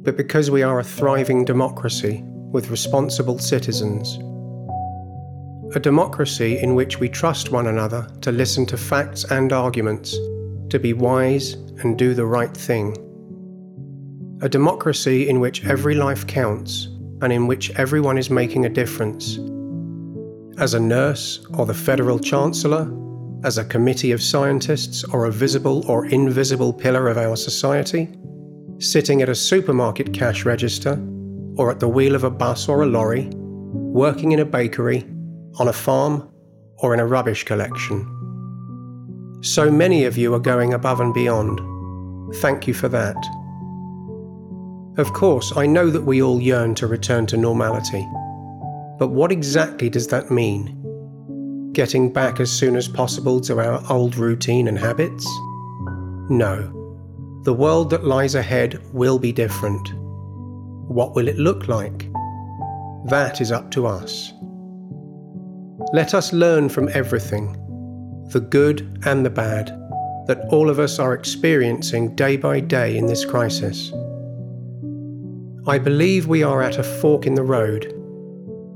[0.05, 4.18] but because we are a thriving democracy with responsible citizens.
[5.74, 10.14] A democracy in which we trust one another to listen to facts and arguments,
[10.75, 11.53] to be wise
[11.83, 12.97] and do the right thing.
[14.43, 16.89] A democracy in which every life counts
[17.22, 19.39] and in which everyone is making a difference.
[20.59, 22.93] As a nurse or the Federal Chancellor,
[23.45, 28.09] as a committee of scientists or a visible or invisible pillar of our society,
[28.81, 30.95] sitting at a supermarket cash register,
[31.57, 35.05] or at the wheel of a bus or a lorry, working in a bakery,
[35.61, 36.29] on a farm,
[36.79, 38.13] or in a rubbish collection.
[39.45, 41.61] So many of you are going above and beyond.
[42.36, 43.14] Thank you for that.
[44.97, 48.09] Of course, I know that we all yearn to return to normality.
[48.99, 51.72] But what exactly does that mean?
[51.74, 55.26] Getting back as soon as possible to our old routine and habits?
[56.30, 56.70] No.
[57.45, 59.92] The world that lies ahead will be different.
[60.88, 62.11] What will it look like?
[63.11, 64.32] That is up to us.
[65.92, 67.59] Let us learn from everything,
[68.33, 69.68] the good and the bad,
[70.27, 73.93] that all of us are experiencing day by day in this crisis.
[75.66, 77.87] I believe we are at a fork in the road.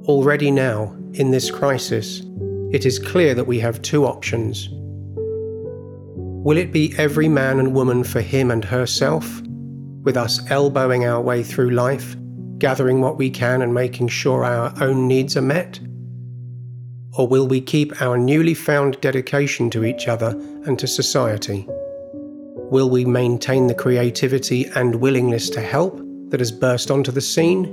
[0.05, 2.23] Already now, in this crisis,
[2.73, 4.69] it is clear that we have two options
[6.45, 9.43] Will it be every man and woman for him and herself,
[10.03, 12.17] with us elbowing our way through life,
[12.59, 15.81] gathering what we can and making sure our own needs are met?
[17.17, 20.31] Or will we keep our newly found dedication to each other
[20.67, 21.67] and to society?
[22.71, 27.67] Will we maintain the creativity and willingness to help that has burst onto the scene?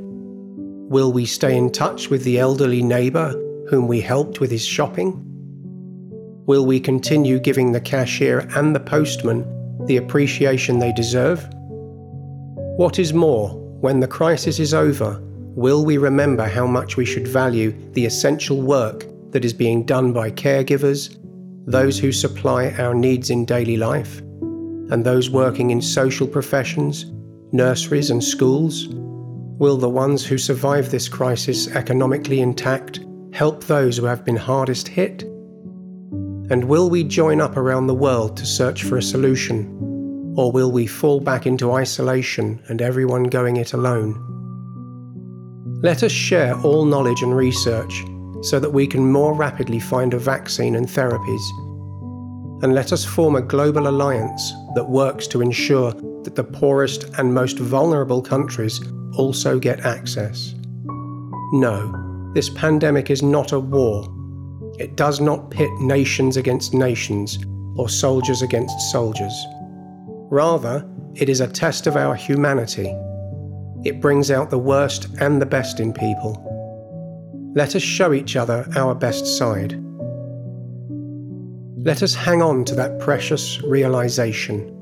[0.89, 3.31] Will we stay in touch with the elderly neighbour
[3.69, 5.21] whom we helped with his shopping?
[6.45, 9.45] Will we continue giving the cashier and the postman
[9.85, 11.45] the appreciation they deserve?
[12.77, 13.49] What is more,
[13.81, 15.19] when the crisis is over,
[15.55, 19.05] will we remember how much we should value the essential work
[19.35, 21.19] that is being done by caregivers,
[21.67, 24.19] those who supply our needs in daily life,
[24.89, 27.11] and those working in social professions,
[27.51, 28.87] nurseries, and schools?
[29.59, 33.01] Will the ones who survive this crisis economically intact
[33.33, 35.23] help those who have been hardest hit?
[36.49, 39.67] And will we join up around the world to search for a solution?
[40.37, 44.15] Or will we fall back into isolation and everyone going it alone?
[45.83, 48.01] Let us share all knowledge and research
[48.41, 52.63] so that we can more rapidly find a vaccine and therapies.
[52.63, 57.33] And let us form a global alliance that works to ensure that the poorest and
[57.33, 58.81] most vulnerable countries
[59.17, 60.55] also get access.
[61.53, 64.05] No, this pandemic is not a war,
[64.77, 67.39] it does not pit nations against nations
[67.77, 69.33] or soldiers against soldiers.
[70.29, 72.93] Rather, it is a test of our humanity.
[73.85, 76.54] It brings out the worst and the best in people.
[77.55, 79.81] Let us show each other our best side.
[81.85, 84.73] Let us hang on to that precious realization.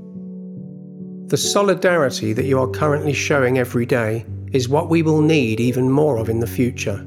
[1.27, 5.91] The solidarity that you are currently showing every day is what we will need even
[5.91, 7.05] more of in the future.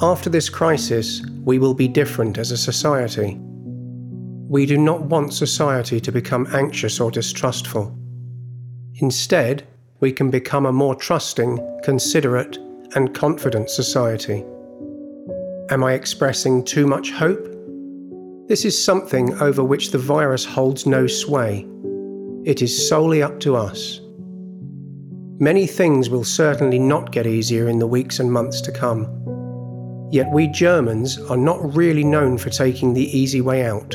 [0.00, 3.36] After this crisis, we will be different as a society.
[4.48, 7.98] We do not want society to become anxious or distrustful.
[9.00, 9.66] Instead,
[9.98, 12.58] we can become a more trusting, considerate,
[12.96, 14.44] and confident society.
[15.70, 17.46] Am I expressing too much hope?
[18.48, 21.66] This is something over which the virus holds no sway.
[22.44, 24.00] It is solely up to us.
[25.38, 29.04] Many things will certainly not get easier in the weeks and months to come.
[30.10, 33.94] Yet we Germans are not really known for taking the easy way out.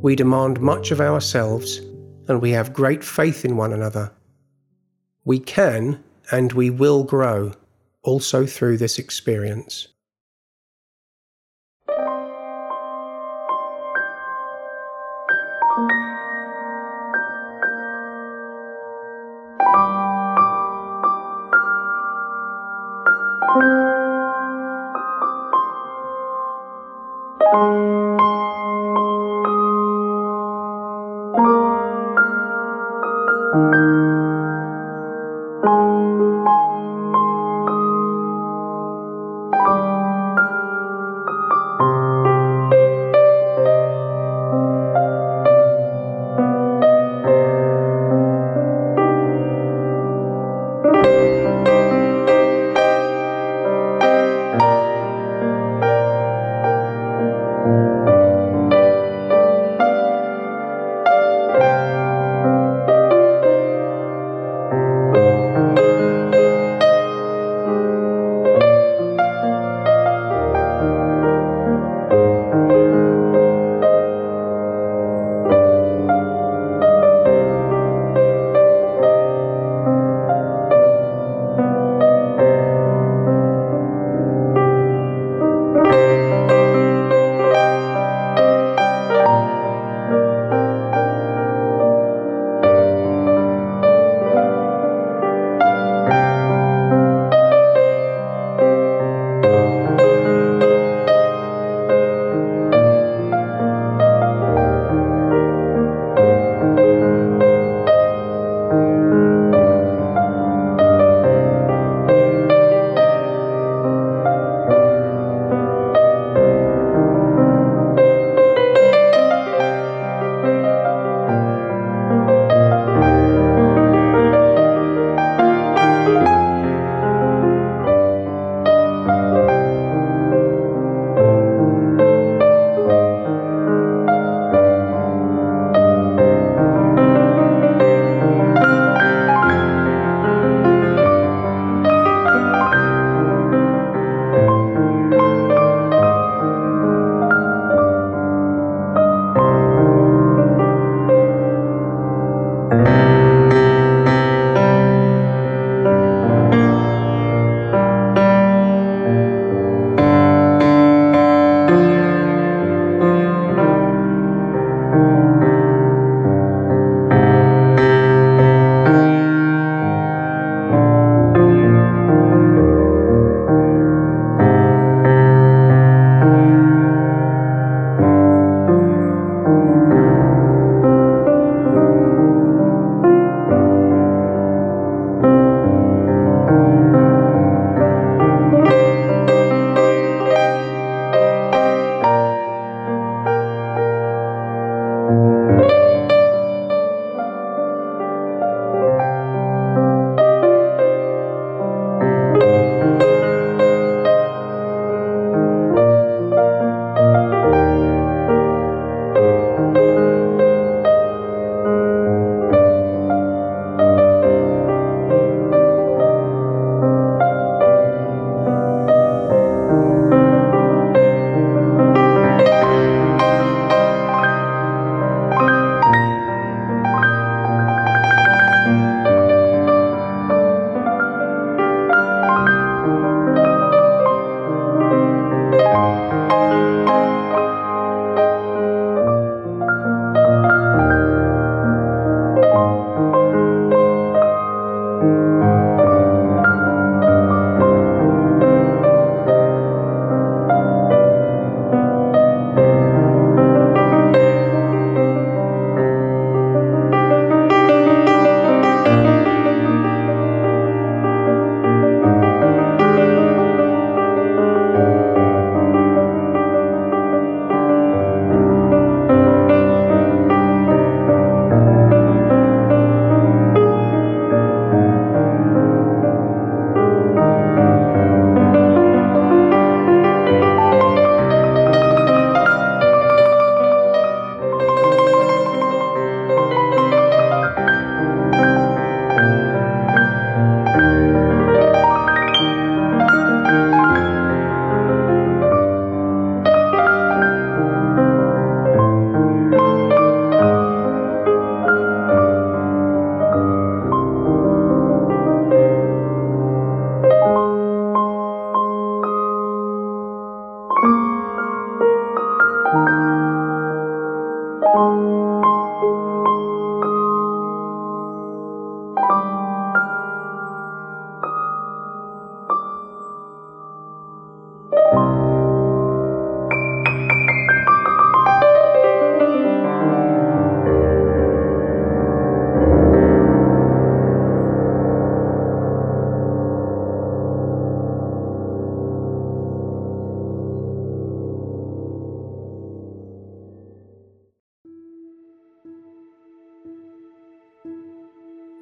[0.00, 1.78] We demand much of ourselves,
[2.28, 4.10] and we have great faith in one another.
[5.24, 7.52] We can and we will grow,
[8.02, 9.88] also through this experience.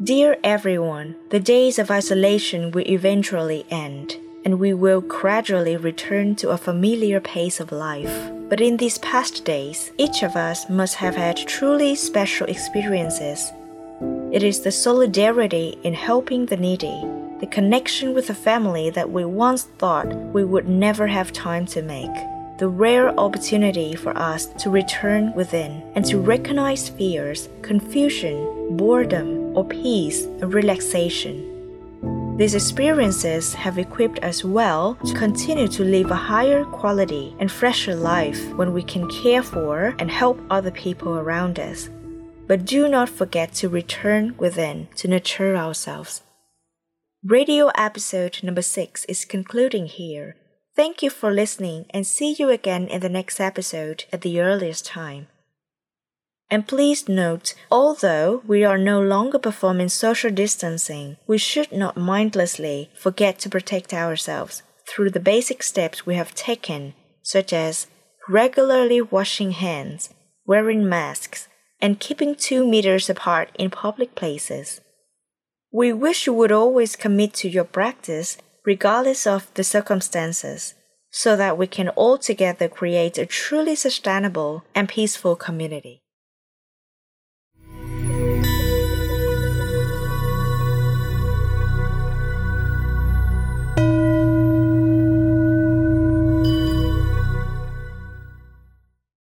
[0.02, 6.48] Dear everyone, the days of isolation will eventually end, and we will gradually return to
[6.48, 8.30] a familiar pace of life.
[8.48, 13.52] But in these past days, each of us must have had truly special experiences.
[14.32, 16.98] It is the solidarity in helping the needy,
[17.40, 21.82] the connection with the family that we once thought we would never have time to
[21.82, 22.16] make,
[22.56, 29.64] the rare opportunity for us to return within and to recognize fears, confusion, boredom, or
[29.64, 31.50] peace and relaxation.
[32.36, 37.94] These experiences have equipped us well to continue to live a higher quality and fresher
[37.94, 41.90] life when we can care for and help other people around us.
[42.46, 46.22] But do not forget to return within to nurture ourselves.
[47.22, 50.36] Radio episode number 6 is concluding here.
[50.74, 54.86] Thank you for listening and see you again in the next episode at the earliest
[54.86, 55.26] time.
[56.50, 62.90] And please note, although we are no longer performing social distancing, we should not mindlessly
[62.98, 67.86] forget to protect ourselves through the basic steps we have taken, such as
[68.28, 70.10] regularly washing hands,
[70.44, 71.46] wearing masks,
[71.80, 74.80] and keeping two meters apart in public places.
[75.72, 80.74] We wish you would always commit to your practice regardless of the circumstances,
[81.10, 85.99] so that we can all together create a truly sustainable and peaceful community.